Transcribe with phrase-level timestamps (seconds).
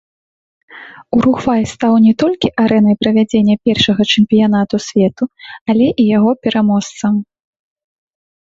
[1.17, 5.23] Уругвай стаў не толькі арэнай правядзення першага чэмпіянату свету,
[5.75, 7.13] але і яго пераможцам.